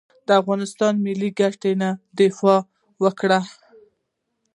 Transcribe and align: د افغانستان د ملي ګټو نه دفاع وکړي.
د 0.27 0.29
افغانستان 0.41 0.93
د 0.97 1.01
ملي 1.05 1.29
ګټو 1.39 1.71
نه 1.81 1.89
دفاع 2.17 2.59
وکړي. 3.03 3.39